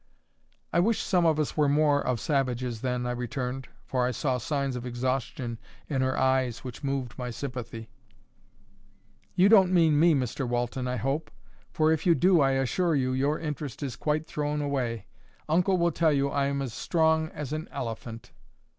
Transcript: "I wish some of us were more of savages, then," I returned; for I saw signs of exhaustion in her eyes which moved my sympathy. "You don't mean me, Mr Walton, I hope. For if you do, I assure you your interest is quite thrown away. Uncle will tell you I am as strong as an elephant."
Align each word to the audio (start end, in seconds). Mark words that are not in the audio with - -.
"I 0.73 0.79
wish 0.79 0.99
some 1.03 1.27
of 1.27 1.39
us 1.39 1.55
were 1.55 1.69
more 1.69 2.01
of 2.01 2.19
savages, 2.19 2.81
then," 2.81 3.05
I 3.05 3.11
returned; 3.11 3.67
for 3.85 4.03
I 4.07 4.09
saw 4.09 4.39
signs 4.39 4.75
of 4.75 4.83
exhaustion 4.83 5.59
in 5.87 6.01
her 6.01 6.17
eyes 6.17 6.63
which 6.63 6.83
moved 6.83 7.15
my 7.19 7.29
sympathy. 7.29 7.87
"You 9.35 9.47
don't 9.47 9.71
mean 9.71 9.99
me, 9.99 10.15
Mr 10.15 10.47
Walton, 10.47 10.87
I 10.87 10.95
hope. 10.95 11.29
For 11.71 11.91
if 11.91 12.07
you 12.07 12.15
do, 12.15 12.41
I 12.41 12.53
assure 12.53 12.95
you 12.95 13.11
your 13.11 13.39
interest 13.39 13.83
is 13.83 13.95
quite 13.95 14.25
thrown 14.25 14.59
away. 14.59 15.05
Uncle 15.47 15.77
will 15.77 15.91
tell 15.91 16.11
you 16.11 16.29
I 16.29 16.47
am 16.47 16.63
as 16.63 16.73
strong 16.73 17.27
as 17.29 17.53
an 17.53 17.67
elephant." 17.71 18.31